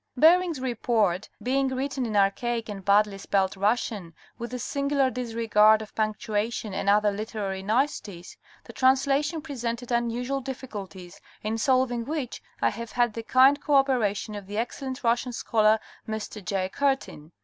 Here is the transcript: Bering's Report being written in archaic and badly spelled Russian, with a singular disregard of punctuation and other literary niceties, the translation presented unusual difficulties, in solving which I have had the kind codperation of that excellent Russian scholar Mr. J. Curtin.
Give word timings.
Bering's 0.17 0.59
Report 0.59 1.29
being 1.43 1.67
written 1.67 2.07
in 2.07 2.15
archaic 2.15 2.67
and 2.69 2.83
badly 2.83 3.19
spelled 3.19 3.55
Russian, 3.55 4.15
with 4.39 4.51
a 4.51 4.57
singular 4.57 5.11
disregard 5.11 5.79
of 5.83 5.93
punctuation 5.93 6.73
and 6.73 6.89
other 6.89 7.11
literary 7.11 7.61
niceties, 7.61 8.35
the 8.63 8.73
translation 8.73 9.43
presented 9.43 9.91
unusual 9.91 10.41
difficulties, 10.41 11.21
in 11.43 11.59
solving 11.59 12.03
which 12.03 12.41
I 12.63 12.69
have 12.71 12.93
had 12.93 13.13
the 13.13 13.21
kind 13.21 13.61
codperation 13.61 14.35
of 14.35 14.47
that 14.47 14.57
excellent 14.57 15.03
Russian 15.03 15.33
scholar 15.33 15.79
Mr. 16.09 16.43
J. 16.43 16.67
Curtin. 16.69 17.31